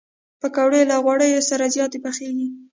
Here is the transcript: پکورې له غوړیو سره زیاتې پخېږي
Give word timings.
پکورې 0.41 0.81
له 0.89 0.95
غوړیو 1.03 1.47
سره 1.49 1.65
زیاتې 1.75 1.97
پخېږي 2.05 2.47